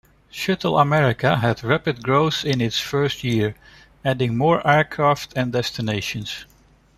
Shuttle 0.31 0.79
America 0.79 1.37
had 1.37 1.63
rapid 1.63 2.01
growth 2.01 2.43
in 2.43 2.59
its 2.59 2.79
first 2.79 3.23
year, 3.23 3.53
adding 4.03 4.35
more 4.35 4.67
aircraft 4.67 5.33
and 5.37 5.53
destinations. 5.53 6.47